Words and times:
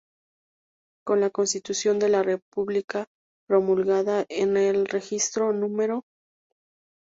Con 1.05 1.19
la 1.21 1.29
Constitución 1.29 1.99
de 1.99 2.09
la 2.09 2.23
República 2.23 3.05
promulgada 3.47 4.25
en 4.29 4.55
Registro 4.87 5.49
Oficial 5.49 5.75
No. 5.87 6.03